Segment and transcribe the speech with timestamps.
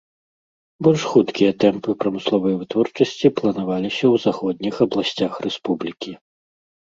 [0.85, 6.11] Больш хуткія тэмпы прамысловай вытворчасці планаваліся ў заходніх абласцях рэспублікі.